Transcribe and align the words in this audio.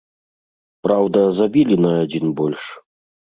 Праўда, 0.87 1.19
забілі 1.41 1.75
на 1.85 1.91
адзін 2.01 2.25
больш. 2.41 2.63